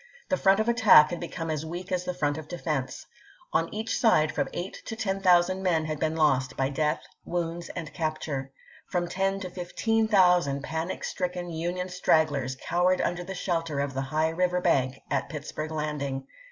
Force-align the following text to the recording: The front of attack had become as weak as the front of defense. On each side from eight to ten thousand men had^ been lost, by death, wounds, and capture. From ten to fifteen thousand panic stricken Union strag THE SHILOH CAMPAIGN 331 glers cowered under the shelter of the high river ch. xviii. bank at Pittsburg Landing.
The 0.29 0.37
front 0.37 0.59
of 0.59 0.67
attack 0.67 1.11
had 1.11 1.19
become 1.19 1.51
as 1.51 1.63
weak 1.63 1.91
as 1.91 2.05
the 2.05 2.13
front 2.15 2.39
of 2.39 2.47
defense. 2.47 3.05
On 3.53 3.71
each 3.71 3.95
side 3.99 4.31
from 4.31 4.49
eight 4.51 4.81
to 4.85 4.95
ten 4.95 5.19
thousand 5.19 5.61
men 5.61 5.85
had^ 5.85 5.99
been 5.99 6.15
lost, 6.15 6.57
by 6.57 6.69
death, 6.69 7.03
wounds, 7.23 7.69
and 7.75 7.93
capture. 7.93 8.51
From 8.89 9.07
ten 9.07 9.39
to 9.41 9.49
fifteen 9.51 10.07
thousand 10.07 10.63
panic 10.63 11.03
stricken 11.03 11.51
Union 11.51 11.85
strag 11.87 12.29
THE 12.29 12.47
SHILOH 12.47 12.47
CAMPAIGN 12.47 12.57
331 12.57 12.57
glers 12.57 12.59
cowered 12.67 13.01
under 13.01 13.23
the 13.23 13.35
shelter 13.35 13.79
of 13.79 13.93
the 13.93 14.01
high 14.01 14.29
river 14.29 14.57
ch. 14.59 14.63
xviii. 14.63 14.73
bank 14.73 15.01
at 15.11 15.29
Pittsburg 15.29 15.69
Landing. 15.69 16.25